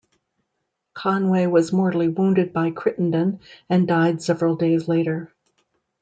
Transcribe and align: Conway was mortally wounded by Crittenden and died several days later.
Conway 0.95 1.45
was 1.45 1.71
mortally 1.71 2.07
wounded 2.07 2.51
by 2.53 2.71
Crittenden 2.71 3.39
and 3.69 3.87
died 3.87 4.19
several 4.19 4.55
days 4.55 4.87
later. 4.87 5.31